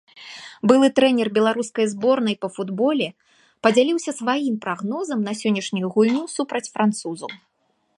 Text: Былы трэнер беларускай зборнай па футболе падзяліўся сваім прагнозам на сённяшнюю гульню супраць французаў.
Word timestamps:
Былы 0.69 0.87
трэнер 0.99 1.29
беларускай 1.35 1.85
зборнай 1.93 2.35
па 2.45 2.49
футболе 2.57 3.07
падзяліўся 3.67 4.11
сваім 4.21 4.55
прагнозам 4.67 5.19
на 5.31 5.41
сённяшнюю 5.45 5.87
гульню 5.97 6.23
супраць 6.39 6.69
французаў. 6.75 7.29